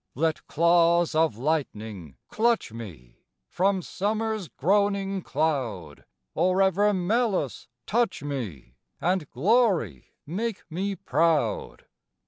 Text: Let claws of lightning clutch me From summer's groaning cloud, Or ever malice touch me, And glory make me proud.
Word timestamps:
Let 0.15 0.47
claws 0.47 1.13
of 1.13 1.37
lightning 1.37 2.15
clutch 2.27 2.71
me 2.73 3.19
From 3.47 3.83
summer's 3.83 4.47
groaning 4.47 5.21
cloud, 5.21 6.05
Or 6.33 6.59
ever 6.59 6.91
malice 6.91 7.67
touch 7.85 8.23
me, 8.23 8.77
And 8.99 9.29
glory 9.29 10.07
make 10.25 10.63
me 10.71 10.95
proud. 10.95 11.85